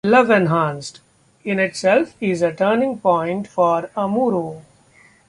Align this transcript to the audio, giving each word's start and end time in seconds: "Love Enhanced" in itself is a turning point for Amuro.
"Love 0.03 0.31
Enhanced" 0.31 0.99
in 1.43 1.59
itself 1.59 2.15
is 2.19 2.41
a 2.41 2.51
turning 2.51 2.97
point 2.97 3.47
for 3.47 3.91
Amuro. 3.95 4.63